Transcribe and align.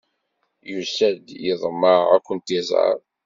Yusa-d, 0.71 1.25
yeḍmeɛ 1.45 1.99
ad 2.15 2.21
kent-iẓer. 2.27 2.97